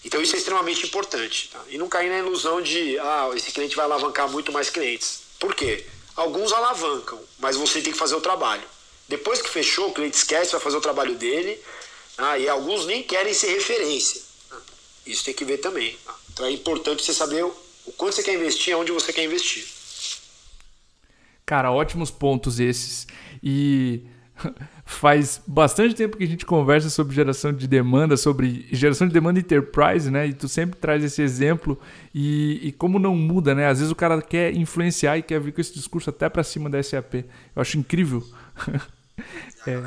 [0.06, 1.50] Então isso é extremamente importante.
[1.50, 1.60] Tá?
[1.70, 5.22] E não cair na ilusão de, ah, esse cliente vai alavancar muito mais clientes.
[5.39, 5.86] Por quê?
[6.16, 8.63] Alguns alavancam, mas você tem que fazer o trabalho.
[9.08, 11.60] Depois que fechou, o cliente esquece, vai fazer o trabalho dele.
[12.18, 14.22] Ah, e alguns nem querem ser referência.
[15.06, 15.98] Isso tem que ver também.
[16.32, 19.66] Então é importante você saber o quanto você quer investir e onde você quer investir.
[21.46, 23.06] Cara, ótimos pontos esses.
[23.42, 24.02] E
[24.86, 29.39] faz bastante tempo que a gente conversa sobre geração de demanda, sobre geração de demanda
[29.39, 30.28] enterprise, né?
[30.28, 31.80] E tu sempre traz esse exemplo
[32.13, 33.68] e, e como não muda, né?
[33.68, 36.70] Às vezes o cara quer influenciar e quer vir com esse discurso até para cima
[36.70, 37.16] da SAP.
[37.56, 38.24] Eu acho incrível.
[39.68, 39.82] é.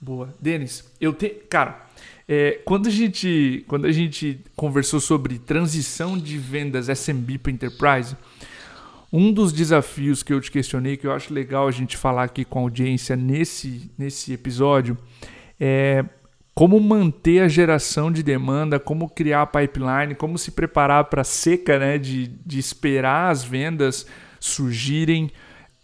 [0.00, 0.34] Boa.
[0.40, 1.34] Denis, eu tenho.
[1.48, 1.86] Cara,
[2.28, 8.16] é, quando, a gente, quando a gente conversou sobre transição de vendas SMB para Enterprise,
[9.12, 12.44] um dos desafios que eu te questionei, que eu acho legal a gente falar aqui
[12.44, 14.98] com a audiência nesse, nesse episódio,
[15.58, 16.04] é
[16.54, 21.24] como manter a geração de demanda, como criar a pipeline, como se preparar para a
[21.24, 24.06] seca, né, de, de esperar as vendas
[24.40, 25.30] surgirem.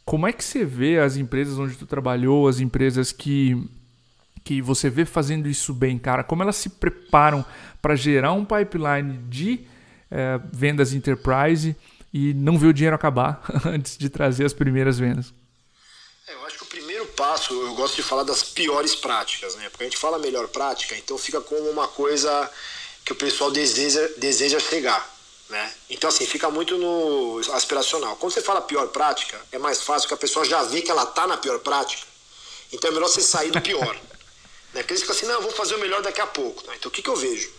[0.04, 3.56] Como é que você vê as empresas onde tu trabalhou, as empresas que
[4.44, 6.24] que você vê fazendo isso bem, cara?
[6.24, 7.44] Como elas se preparam
[7.80, 9.60] para gerar um pipeline de
[10.10, 11.76] é, vendas enterprise
[12.12, 15.32] e não ver o dinheiro acabar antes de trazer as primeiras vendas?
[16.26, 19.68] É, eu acho que o primeiro passo, eu gosto de falar das piores práticas, né?
[19.70, 22.50] Porque a gente fala melhor prática, então fica como uma coisa
[23.04, 25.08] que o pessoal deseja, deseja chegar.
[25.52, 25.70] Né?
[25.90, 28.16] Então, assim, fica muito no aspiracional.
[28.16, 31.02] Quando você fala pior prática, é mais fácil que a pessoa já vê que ela
[31.02, 32.06] está na pior prática.
[32.72, 33.94] Então é melhor você sair do pior.
[34.72, 34.80] né?
[34.80, 36.64] Porque eles ficam assim, não, eu vou fazer o melhor daqui a pouco.
[36.74, 37.52] Então o que, que eu vejo?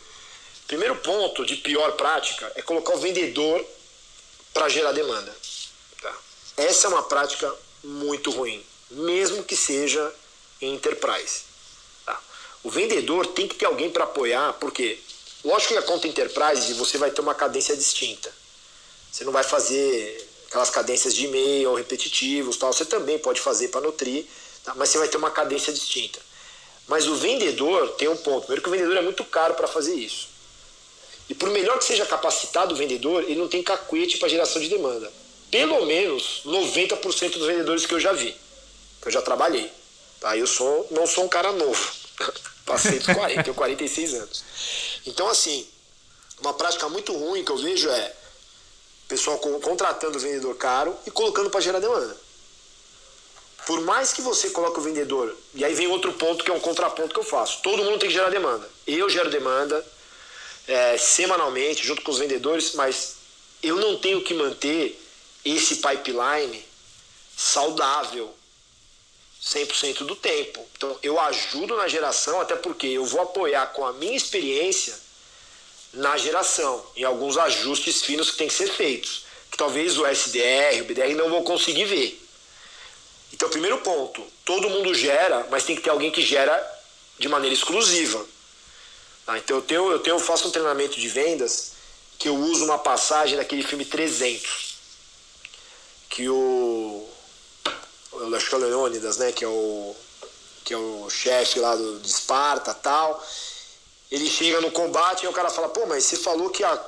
[0.66, 3.64] Primeiro ponto de pior prática é colocar o vendedor
[4.52, 5.36] para gerar demanda.
[6.02, 6.18] Tá?
[6.58, 7.54] Essa é uma prática
[7.84, 10.12] muito ruim, mesmo que seja
[10.60, 11.42] em enterprise.
[12.08, 12.20] Tá?
[12.64, 15.00] O vendedor tem que ter alguém para apoiar, porque
[15.44, 18.32] lógico que a conta enterprise você vai ter uma cadência distinta.
[19.12, 22.72] Você não vai fazer aquelas cadências de e-mail repetitivos, tal.
[22.72, 24.26] Você também pode fazer para nutrir,
[24.64, 24.74] tá?
[24.76, 26.20] mas você vai ter uma cadência distinta.
[26.88, 28.42] Mas o vendedor tem um ponto.
[28.42, 30.28] Primeiro que o vendedor é muito caro para fazer isso.
[31.30, 34.68] E por melhor que seja capacitado o vendedor, ele não tem cacuete para geração de
[34.68, 35.12] demanda.
[35.50, 38.36] Pelo menos 90% dos vendedores que eu já vi,
[39.02, 39.72] que eu já trabalhei.
[40.20, 40.38] Tá?
[40.38, 41.92] Eu sou, não sou um cara novo.
[42.66, 44.44] Passei dos 40, tenho 46 anos.
[45.06, 45.68] Então, assim,
[46.40, 48.16] uma prática muito ruim que eu vejo é
[49.06, 52.16] o pessoal contratando o vendedor caro e colocando para gerar demanda.
[53.66, 56.60] Por mais que você coloque o vendedor, e aí vem outro ponto que é um
[56.60, 57.62] contraponto que eu faço.
[57.62, 58.70] Todo mundo tem que gerar demanda.
[58.86, 59.86] Eu gero demanda,
[60.68, 63.16] é, semanalmente, junto com os vendedores, mas
[63.62, 65.02] eu não tenho que manter
[65.46, 66.66] esse pipeline
[67.36, 68.34] saudável
[69.44, 70.66] 100% do tempo.
[70.76, 74.98] Então, eu ajudo na geração, até porque eu vou apoiar com a minha experiência
[75.94, 80.82] na geração, em alguns ajustes finos que tem que ser feitos, que talvez o SDR,
[80.82, 82.20] o BDR não vão conseguir ver.
[83.32, 86.82] Então, primeiro ponto, todo mundo gera, mas tem que ter alguém que gera
[87.20, 88.26] de maneira exclusiva.
[89.26, 89.38] Tá?
[89.38, 91.74] Então eu tenho, eu tenho, eu faço um treinamento de vendas
[92.18, 94.76] que eu uso uma passagem daquele filme 300,
[96.10, 96.83] que o
[98.36, 99.96] acho que é o né, que é o
[100.64, 103.22] que é o chefe lá do, de Esparta tal,
[104.10, 106.82] ele chega no combate e o cara fala, pô, mas você falou que a,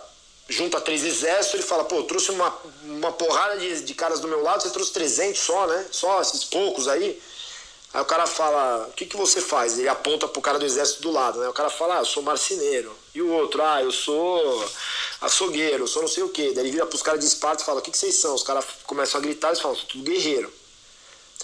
[0.48, 4.42] junta três exércitos, ele fala, pô, trouxe uma, uma porrada de, de caras do meu
[4.42, 7.22] lado, você trouxe 300 só, né, só esses poucos aí,
[7.96, 9.80] Aí o cara fala, o que, que você faz?
[9.80, 11.48] Ele aponta pro cara do exército do lado, né?
[11.48, 12.94] O cara fala, ah, eu sou marceneiro.
[13.14, 14.70] E o outro, ah, eu sou
[15.22, 16.52] açougueiro, eu sou não sei o quê.
[16.54, 18.36] Daí ele vira pros caras de Esparta e fala, o que, que vocês são?
[18.36, 20.52] Os caras começam a gritar e falam, sou tudo guerreiro.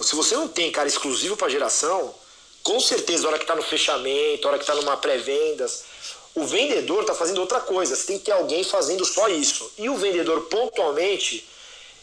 [0.04, 2.14] Se você não tem cara exclusivo para geração,
[2.64, 5.84] com certeza, a hora que tá no fechamento, a hora que tá numa pré-vendas,
[6.36, 7.96] o vendedor tá fazendo outra coisa.
[7.96, 9.72] Você tem que ter alguém fazendo só isso.
[9.78, 11.48] E o vendedor pontualmente,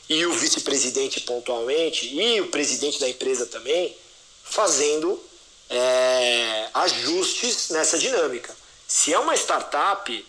[0.09, 3.97] e o vice-presidente pontualmente, e o presidente da empresa também,
[4.45, 5.23] fazendo
[5.71, 8.55] é, ajustes nessa dinâmica.
[8.87, 10.27] Se é uma startup,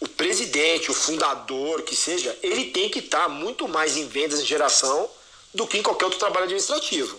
[0.00, 4.44] o presidente, o fundador, que seja, ele tem que estar muito mais em vendas em
[4.44, 5.10] geração
[5.56, 7.18] do que em qualquer outro trabalho administrativo.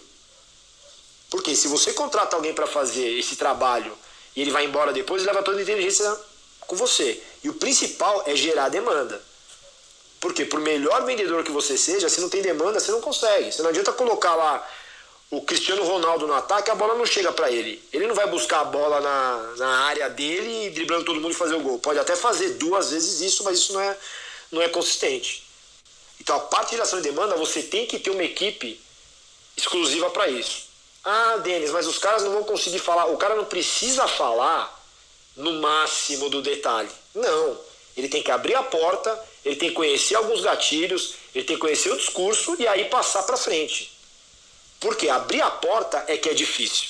[1.29, 3.97] Porque se você contrata alguém para fazer esse trabalho
[4.35, 6.15] e ele vai embora depois, ele leva toda a inteligência
[6.61, 7.21] com você.
[7.43, 9.19] E o principal é gerar demanda.
[10.19, 13.51] Porque por melhor vendedor que você seja, se não tem demanda, você não consegue.
[13.51, 14.67] Você não adianta colocar lá
[15.31, 17.83] o Cristiano Ronaldo no ataque, a bola não chega para ele.
[17.91, 21.35] Ele não vai buscar a bola na, na área dele e driblando todo mundo e
[21.35, 21.79] fazer o gol.
[21.79, 23.97] Pode até fazer duas vezes isso, mas isso não é,
[24.51, 25.46] não é consistente.
[26.19, 28.79] Então, a parte de geração de demanda, você tem que ter uma equipe
[29.55, 30.67] exclusiva para isso.
[31.03, 33.05] Ah, Denis, mas os caras não vão conseguir falar.
[33.05, 34.77] O cara não precisa falar
[35.35, 36.89] no máximo do detalhe.
[37.15, 37.57] Não.
[37.95, 41.61] Ele tem que abrir a porta, ele tem que conhecer alguns gatilhos, ele tem que
[41.61, 43.91] conhecer o discurso e aí passar para frente.
[44.79, 46.89] Porque abrir a porta é que é difícil.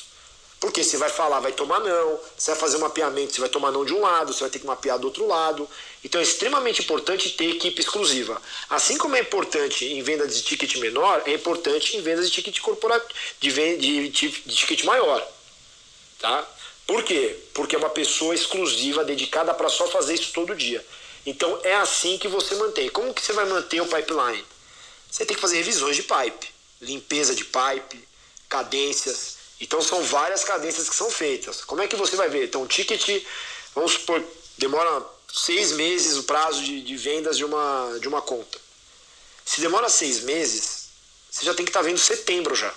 [0.60, 3.72] Porque você vai falar, vai tomar não, você vai fazer um mapeamento, você vai tomar
[3.72, 5.70] não de um lado, você vai ter que mapear do outro lado.
[6.04, 8.42] Então é extremamente importante ter equipe exclusiva.
[8.70, 12.60] Assim como é importante em venda de ticket menor, é importante em vendas de ticket
[12.60, 15.26] corporativo, de, de, de, de ticket maior.
[16.20, 16.48] Tá?
[16.88, 17.38] Por quê?
[17.54, 20.84] Porque é uma pessoa exclusiva, dedicada para só fazer isso todo dia.
[21.26, 22.90] Então é assim que você mantém.
[22.90, 24.44] Como que você vai manter o pipeline?
[25.12, 28.08] Você tem que fazer revisões de pipe limpeza de pipe,
[28.48, 29.37] cadências.
[29.60, 31.64] Então são várias cadências que são feitas.
[31.64, 32.46] Como é que você vai ver?
[32.46, 33.24] Então, o ticket,
[33.74, 34.24] vamos supor,
[34.58, 38.60] demora seis meses o prazo de, de vendas de uma, de uma conta.
[39.46, 40.90] Se demora seis meses,
[41.30, 42.74] você já tem que estar tá vendo setembro já.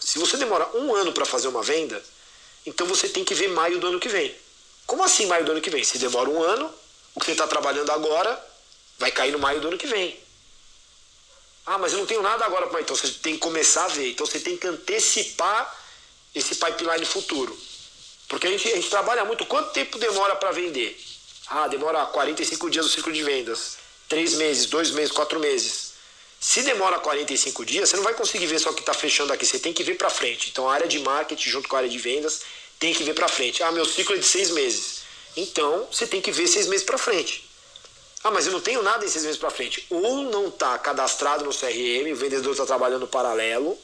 [0.00, 2.02] Se você demora um ano para fazer uma venda,
[2.64, 4.34] então você tem que ver maio do ano que vem.
[4.86, 5.82] Como assim maio do ano que vem?
[5.82, 6.72] Se demora um ano,
[7.14, 8.42] o que você está trabalhando agora
[8.98, 10.18] vai cair no maio do ano que vem.
[11.66, 14.10] Ah, mas eu não tenho nada agora para então você tem que começar a ver.
[14.10, 15.74] Então você tem que antecipar
[16.34, 17.56] esse pipeline futuro.
[18.28, 19.46] Porque a gente, a gente trabalha muito.
[19.46, 20.98] Quanto tempo demora para vender?
[21.48, 23.76] Ah, demora 45 dias o ciclo de vendas.
[24.08, 25.94] Três meses, dois meses, quatro meses.
[26.38, 29.46] Se demora 45 dias, você não vai conseguir ver só o que está fechando aqui.
[29.46, 30.50] Você tem que ver para frente.
[30.50, 32.42] Então a área de marketing junto com a área de vendas
[32.78, 33.62] tem que ver para frente.
[33.62, 35.02] Ah, meu ciclo é de seis meses.
[35.36, 37.48] Então você tem que ver seis meses para frente.
[38.24, 39.86] Ah, mas eu não tenho nada em seis meses para frente.
[39.90, 43.78] Ou não está cadastrado no CRM, o vendedor está trabalhando paralelo,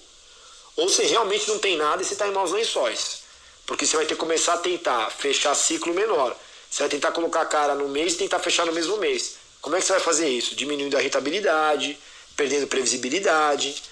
[0.76, 3.20] ou você realmente não tem nada e você está em maus lençóis.
[3.66, 6.34] Porque você vai ter que começar a tentar fechar ciclo menor.
[6.70, 9.36] Você vai tentar colocar a cara no mês e tentar fechar no mesmo mês.
[9.60, 10.54] Como é que você vai fazer isso?
[10.54, 11.98] Diminuindo a rentabilidade,
[12.34, 13.82] perdendo previsibilidade.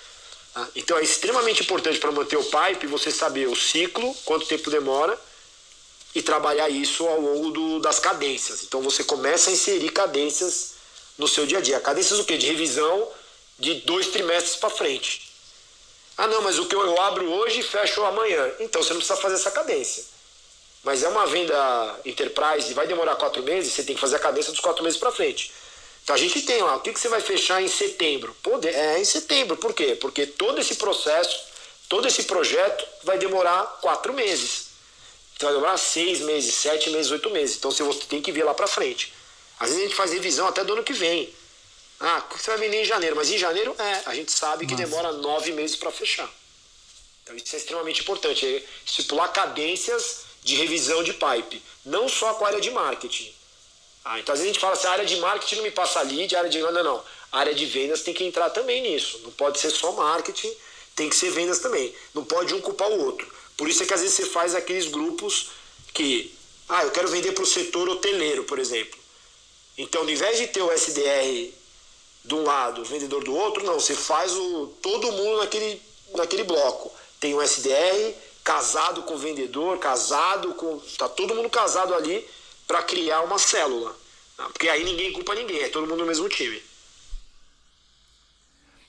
[0.55, 0.67] Tá?
[0.75, 5.28] Então é extremamente importante para manter o pipe você saber o ciclo, quanto tempo demora
[6.15, 8.63] e trabalhar isso ao longo do, das cadências.
[8.63, 10.75] Então você começa a inserir cadências
[11.17, 11.81] no seu dia a dia.
[11.81, 12.37] Cadências o quê?
[12.37, 13.09] De revisão
[13.59, 15.33] de dois trimestres para frente.
[16.17, 18.51] Ah, não, mas o que eu abro hoje fecho amanhã.
[18.61, 20.05] Então você não precisa fazer essa cadência.
[20.83, 24.21] Mas é uma venda enterprise e vai demorar quatro meses, você tem que fazer a
[24.21, 25.53] cadência dos quatro meses para frente.
[26.03, 28.35] Então a gente tem lá, o que, que você vai fechar em setembro?
[28.65, 29.97] É em setembro, por quê?
[30.01, 31.39] Porque todo esse processo,
[31.89, 34.68] todo esse projeto vai demorar quatro meses.
[35.39, 37.57] Então vai demorar seis meses, sete meses, oito meses.
[37.57, 39.15] Então você tem que ver lá para frente.
[39.61, 41.33] Às vezes a gente faz revisão até do ano que vem.
[42.01, 44.85] Ah, você vai vender em janeiro, mas em janeiro é, a gente sabe que Nossa.
[44.85, 46.29] demora nove meses para fechar.
[47.23, 48.45] Então isso é extremamente importante.
[48.45, 53.33] É estipular cadências de revisão de pipe, não só com a área de marketing.
[54.05, 56.03] Ah, então às vezes a gente fala assim, a área de marketing não me passa
[56.03, 57.05] lead, a área de não, não.
[57.31, 59.21] A área de vendas tem que entrar também nisso.
[59.23, 60.53] Não pode ser só marketing,
[60.97, 61.95] tem que ser vendas também.
[62.13, 63.38] Não pode um culpar o outro.
[63.59, 65.49] Por isso é que às vezes você faz aqueles grupos
[65.93, 66.33] que,
[66.69, 68.97] ah, eu quero vender para o setor hoteleiro, por exemplo.
[69.77, 71.53] Então, ao invés de ter o SDR
[72.25, 75.83] de um lado, o vendedor do outro, não, você faz o todo mundo naquele,
[76.15, 76.93] naquele bloco.
[77.19, 80.79] Tem o SDR casado com o vendedor, casado com.
[80.97, 82.25] Tá todo mundo casado ali
[82.65, 83.95] para criar uma célula.
[84.37, 84.49] Tá?
[84.51, 86.63] Porque aí ninguém culpa ninguém, é todo mundo no mesmo time.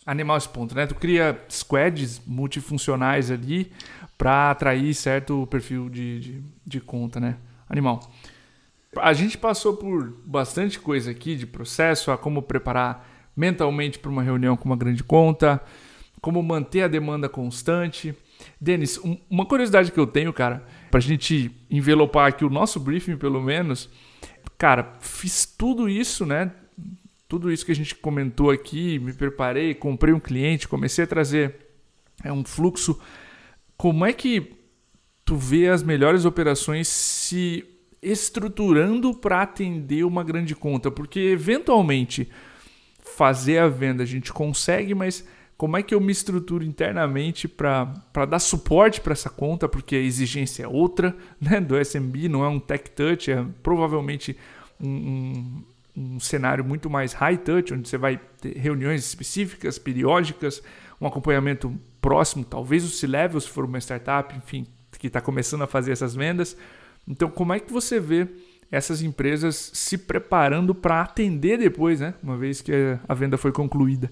[0.06, 0.88] Animal esse ponto, né?
[0.88, 3.72] Tu cria squads multifuncionais ali
[4.18, 7.38] para atrair certo perfil de, de, de, conta, né?
[7.70, 8.00] Animal.
[8.98, 14.24] A gente passou por bastante coisa aqui de processo, a como preparar mentalmente para uma
[14.24, 15.62] reunião com uma grande conta,
[16.22, 18.16] como manter a demanda constante.
[18.60, 22.80] Denis, um, uma curiosidade que eu tenho, cara, para a gente envelopar aqui o nosso
[22.80, 23.90] briefing, pelo menos,
[24.58, 26.52] cara, fiz tudo isso, né?
[27.30, 31.56] Tudo isso que a gente comentou aqui, me preparei, comprei um cliente, comecei a trazer
[32.22, 33.00] é, um fluxo
[33.80, 34.58] como é que
[35.24, 37.63] tu vê as melhores operações se
[38.02, 40.92] estruturando para atender uma grande conta?
[40.92, 42.30] Porque eventualmente
[43.00, 48.26] fazer a venda a gente consegue, mas como é que eu me estruturo internamente para
[48.30, 49.70] dar suporte para essa conta?
[49.70, 54.36] Porque a exigência é outra né, do SMB, não é um tech touch, é provavelmente
[54.78, 55.63] um, um,
[56.00, 60.64] um cenário muito mais high touch, onde você vai ter reuniões específicas, periódicas,
[61.02, 64.66] um acompanhamento próximo, talvez o C-Level, se for uma startup, enfim,
[64.98, 66.56] que está começando a fazer essas vendas.
[67.06, 68.28] Então, como é que você vê
[68.72, 72.14] essas empresas se preparando para atender depois, né?
[72.24, 72.72] Uma vez que
[73.08, 74.10] a venda foi concluída.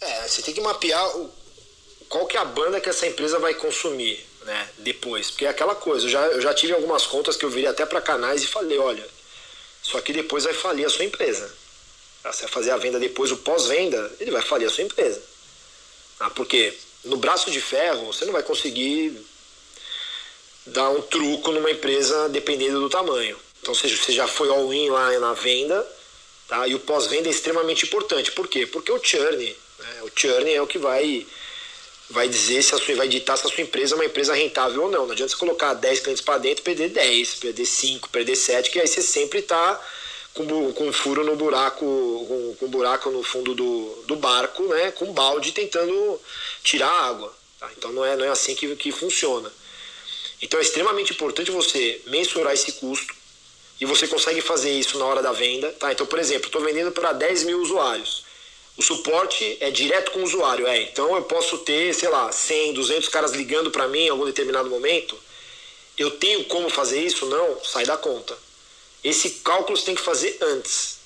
[0.00, 1.30] É, você tem que mapear o,
[2.08, 4.68] qual que é a banda que essa empresa vai consumir, né?
[4.78, 6.06] Depois, porque é aquela coisa.
[6.06, 8.78] Eu já, eu já tive algumas contas que eu virei até para canais e falei,
[8.78, 9.04] olha,
[9.90, 11.52] isso aqui depois vai falir a sua empresa.
[12.22, 15.20] Você vai fazer a venda depois, o pós-venda, ele vai falir a sua empresa.
[16.20, 16.72] Ah, porque
[17.04, 19.20] no braço de ferro você não vai conseguir
[20.66, 23.36] dar um truco numa empresa dependendo do tamanho.
[23.60, 25.84] Então você já foi all-in lá na venda,
[26.46, 26.68] tá?
[26.68, 28.30] e o pós-venda é extremamente importante.
[28.30, 28.66] Por quê?
[28.66, 30.02] Porque o churn, né?
[30.02, 31.26] o churn é o que vai,
[32.10, 34.82] vai dizer se a sua, vai ditar se a sua empresa é uma empresa rentável
[34.84, 35.06] ou não.
[35.06, 38.80] Não adianta você colocar 10 clientes para dentro perder 10, perder 5, perder 7, que
[38.80, 39.80] aí você sempre está
[40.34, 44.62] com, com um furo no buraco, com, com um buraco no fundo do, do barco,
[44.64, 46.20] né, com um balde tentando
[46.62, 47.32] tirar água.
[47.58, 47.70] Tá?
[47.76, 49.50] Então não é, não é assim que, que funciona.
[50.42, 53.14] Então é extremamente importante você mensurar esse custo
[53.80, 55.70] e você consegue fazer isso na hora da venda.
[55.72, 55.92] Tá?
[55.92, 58.24] Então, por exemplo, estou vendendo para 10 mil usuários.
[58.80, 60.80] O suporte é direto com o usuário, é.
[60.80, 64.70] Então eu posso ter, sei lá, 100, 200 caras ligando para mim em algum determinado
[64.70, 65.18] momento.
[65.98, 67.26] Eu tenho como fazer isso?
[67.26, 68.34] Não, sai da conta.
[69.04, 70.96] Esse cálculo você tem que fazer antes.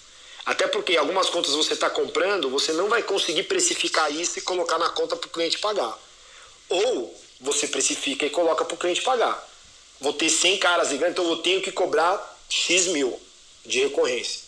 [0.46, 4.78] Até porque algumas contas você está comprando, você não vai conseguir precificar isso e colocar
[4.78, 5.98] na conta para o cliente pagar.
[6.68, 9.50] Ou você precifica e coloca para o cliente pagar.
[10.00, 13.20] Vou ter 100 caras ligando, então eu tenho que cobrar X mil
[13.66, 14.43] de recorrência.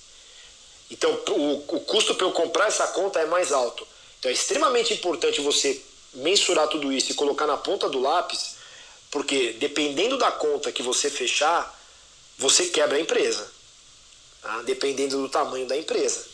[0.91, 3.87] Então o, o custo para eu comprar essa conta é mais alto.
[4.19, 5.81] Então é extremamente importante você
[6.15, 8.57] mensurar tudo isso e colocar na ponta do lápis,
[9.11, 11.75] porque dependendo da conta que você fechar,
[12.39, 13.51] você quebra a empresa,
[14.43, 14.63] tá?
[14.63, 16.27] dependendo do tamanho da empresa.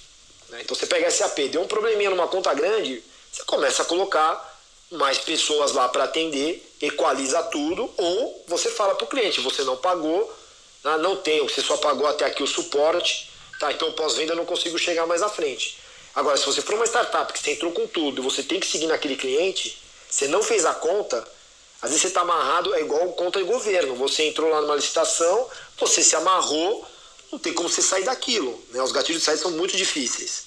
[0.49, 0.61] Né?
[0.63, 4.51] Então você pega SAP, deu um probleminha numa conta grande, você começa a colocar
[4.91, 9.77] mais pessoas lá para atender, equaliza tudo, ou você fala para o cliente, você não
[9.77, 10.31] pagou,
[10.85, 10.99] né?
[10.99, 13.32] não tem, você só pagou até aqui o suporte,
[13.63, 15.79] Tá, então pós-venda eu não consigo chegar mais à frente.
[16.17, 18.67] Agora, se você for uma startup que você entrou com tudo e você tem que
[18.67, 21.25] seguir naquele cliente, você não fez a conta,
[21.81, 23.95] às vezes você está amarrado, é igual conta de governo.
[23.95, 25.49] Você entrou lá numa licitação,
[25.79, 26.85] você se amarrou,
[27.31, 28.61] não tem como você sair daquilo.
[28.71, 28.83] Né?
[28.83, 30.47] Os gatilhos de saída são muito difíceis.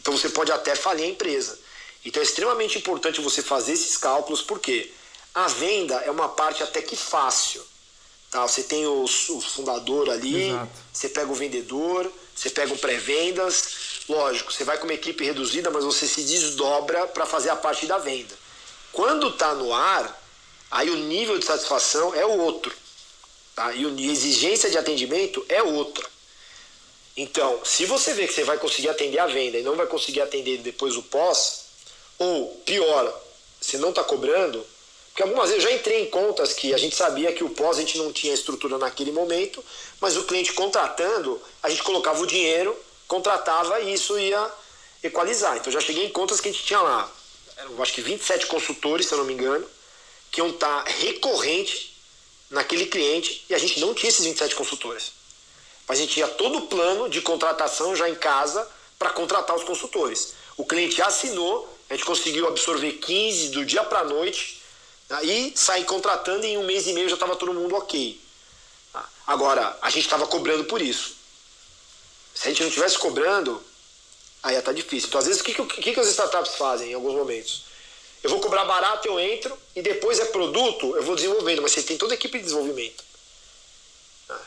[0.00, 1.58] Então você pode até falir a empresa.
[2.02, 4.90] Então é extremamente importante você fazer esses cálculos, porque
[5.34, 7.62] a venda é uma parte até que fácil.
[8.30, 8.48] Tá?
[8.48, 10.72] Você tem o, o fundador ali, Exato.
[10.90, 14.02] você pega o vendedor, você pega o pré-vendas.
[14.08, 17.86] Lógico, você vai com uma equipe reduzida, mas você se desdobra para fazer a parte
[17.86, 18.34] da venda.
[18.92, 20.22] Quando está no ar,
[20.70, 22.74] aí o nível de satisfação é o outro.
[23.54, 23.72] Tá?
[23.74, 26.06] E a exigência de atendimento é outra.
[27.16, 30.20] Então, se você vê que você vai conseguir atender a venda e não vai conseguir
[30.20, 31.66] atender depois o pós,
[32.18, 33.22] ou pior,
[33.60, 34.66] você não está cobrando,
[35.14, 37.76] porque algumas vezes eu já entrei em contas que a gente sabia que o pós
[37.78, 39.64] a gente não tinha estrutura naquele momento,
[40.00, 44.50] mas o cliente contratando, a gente colocava o dinheiro, contratava e isso ia
[45.04, 45.56] equalizar.
[45.56, 47.08] Então já cheguei em contas que a gente tinha lá,
[47.58, 49.64] eu acho que 27 consultores, se eu não me engano,
[50.32, 51.96] que iam estar recorrente
[52.50, 55.12] naquele cliente e a gente não tinha esses 27 consultores.
[55.86, 59.62] Mas a gente tinha todo o plano de contratação já em casa para contratar os
[59.62, 60.34] consultores.
[60.56, 64.63] O cliente assinou, a gente conseguiu absorver 15 do dia para a noite,
[65.18, 68.20] aí sair contratando e em um mês e meio já estava todo mundo ok.
[69.26, 71.16] Agora, a gente estava cobrando por isso.
[72.34, 73.62] Se a gente não estivesse cobrando,
[74.42, 75.08] aí ia estar tá difícil.
[75.08, 77.64] Então, às vezes, o que, que, que as startups fazem em alguns momentos?
[78.22, 81.82] Eu vou cobrar barato, eu entro, e depois é produto, eu vou desenvolvendo, mas você
[81.82, 83.04] tem toda a equipe de desenvolvimento.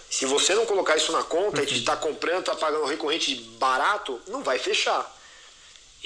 [0.10, 4.44] Se você não colocar isso na conta e está comprando, está pagando recorrente barato, não
[4.44, 5.16] vai fechar.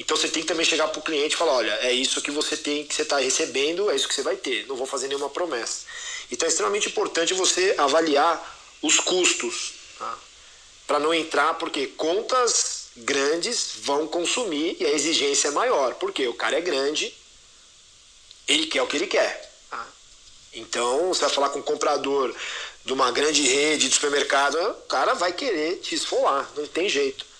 [0.01, 2.31] Então você tem que também chegar para o cliente e falar, olha, é isso que
[2.31, 4.65] você tem, que você está recebendo, é isso que você vai ter.
[4.65, 5.85] Não vou fazer nenhuma promessa.
[6.31, 10.17] Então é extremamente importante você avaliar os custos, tá?
[10.87, 16.33] para não entrar, porque contas grandes vão consumir e a exigência é maior, porque o
[16.33, 17.15] cara é grande,
[18.47, 19.53] ele quer o que ele quer.
[19.69, 19.87] Tá?
[20.51, 22.35] Então você vai falar com o comprador
[22.83, 27.30] de uma grande rede de supermercado, o cara vai querer te esfolar, não tem jeito.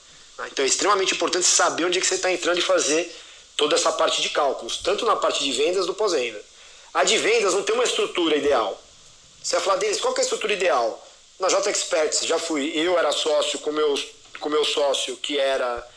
[0.47, 3.15] Então é extremamente importante saber onde é que você está entrando e fazer
[3.57, 6.41] toda essa parte de cálculos, tanto na parte de vendas do pós-venda.
[6.93, 8.81] A de vendas não tem uma estrutura ideal.
[9.41, 11.07] Você vai falar deles, qual é a estrutura ideal?
[11.39, 13.95] Na J Experts, já fui, eu era sócio com meu,
[14.39, 15.87] com meu sócio que era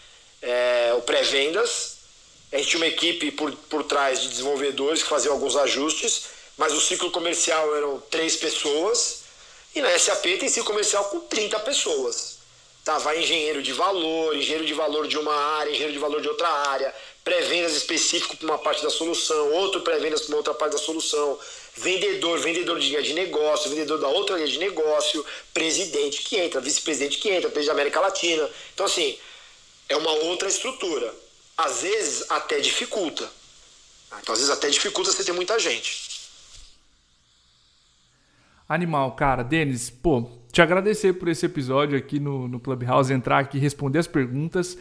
[0.40, 1.96] é, o pré-vendas.
[2.52, 6.24] A gente tinha uma equipe por, por trás de desenvolvedores que faziam alguns ajustes,
[6.56, 9.24] mas o ciclo comercial eram três pessoas
[9.74, 12.33] e na SAP tem ciclo comercial com 30 pessoas.
[12.84, 16.28] Tá, vai engenheiro de valor, engenheiro de valor de uma área, engenheiro de valor de
[16.28, 20.72] outra área, pré-vendas específico para uma parte da solução, outro pré-vendas para uma outra parte
[20.72, 21.38] da solução,
[21.74, 25.24] vendedor, vendedor de linha de negócio, vendedor da outra linha de negócio,
[25.54, 28.50] presidente que entra, vice-presidente que entra, presidente da América Latina.
[28.74, 29.18] Então, assim,
[29.88, 31.14] é uma outra estrutura.
[31.56, 33.30] Às vezes até dificulta.
[34.20, 36.13] Então, às vezes até dificulta você ter muita gente.
[38.68, 39.42] Animal, cara.
[39.42, 44.06] Denis, pô, te agradecer por esse episódio aqui no, no Clubhouse, entrar aqui, responder as
[44.06, 44.78] perguntas.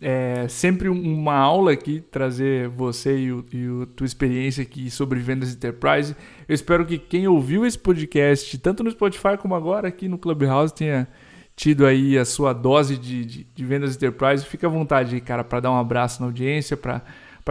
[0.00, 5.18] É sempre uma aula aqui trazer você e, o, e a tua experiência aqui sobre
[5.20, 6.14] vendas enterprise.
[6.48, 10.74] Eu espero que quem ouviu esse podcast, tanto no Spotify como agora aqui no Clubhouse,
[10.74, 11.08] tenha
[11.56, 14.44] tido aí a sua dose de, de, de vendas enterprise.
[14.44, 17.02] Fica à vontade aí, cara, para dar um abraço na audiência, para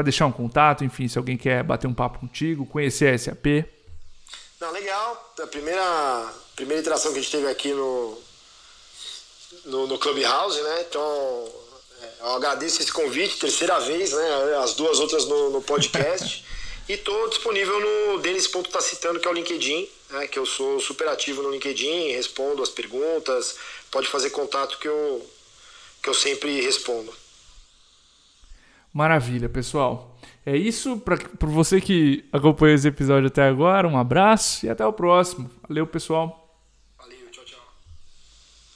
[0.03, 3.72] deixar um contato, enfim, se alguém quer bater um papo contigo, conhecer a SAP.
[4.64, 5.34] Não, legal.
[5.41, 8.18] A primeira, primeira interação que a gente teve aqui no,
[9.66, 10.86] no, no Clubhouse, né?
[10.88, 11.51] Então,
[12.01, 14.55] é, eu agradeço esse convite, terceira vez, né?
[14.64, 16.45] As duas outras no, no podcast.
[16.88, 20.28] e estou disponível no denis.tacitando, que é o LinkedIn, né?
[20.28, 23.57] Que eu sou super ativo no LinkedIn, respondo as perguntas,
[23.91, 25.30] pode fazer contato que eu,
[26.01, 27.14] que eu sempre respondo.
[28.93, 30.12] Maravilha, pessoal.
[30.46, 30.98] É isso.
[30.98, 35.50] Para você que acompanhou esse episódio até agora, um abraço e até o próximo.
[35.68, 36.43] Valeu, pessoal.